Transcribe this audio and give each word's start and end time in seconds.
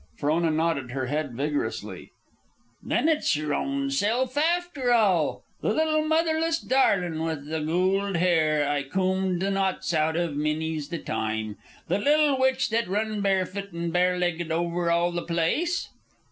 Frona 0.17 0.49
nodded 0.49 0.89
her 0.93 1.05
head 1.05 1.35
vigorously. 1.35 2.09
"Thin 2.89 3.07
it's 3.07 3.35
yer 3.35 3.53
ownself 3.53 4.35
afther 4.35 4.91
all? 4.91 5.43
The 5.61 5.75
little 5.75 6.01
motherless 6.07 6.59
darlin', 6.59 7.21
with 7.21 7.45
the 7.47 7.59
goold 7.59 8.17
hair 8.17 8.67
I 8.67 8.81
combed 8.81 9.43
the 9.43 9.51
knots 9.51 9.93
out 9.93 10.17
iv 10.17 10.35
many's 10.35 10.89
the 10.89 10.97
time? 10.97 11.57
The 11.87 11.99
little 11.99 12.39
witch 12.39 12.71
that 12.71 12.87
run 12.87 13.21
barefoot 13.21 13.69
an' 13.75 13.91
barelegged 13.91 14.49
over 14.51 14.89
all 14.89 15.11
the 15.11 15.21
place?" 15.21 15.89